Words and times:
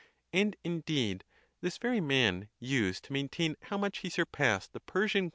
And, 0.33 0.55
indeed, 0.63 1.23
this 1.59 1.77
very 1.77 2.01
man 2.01 2.49
used 2.59 3.03
to 3.03 3.13
maintain 3.13 3.55
how 3.61 3.77
much 3.77 3.99
he 3.99 4.09
surpassed 4.09 4.73
the 4.73 4.79
Persian. 4.79 5.29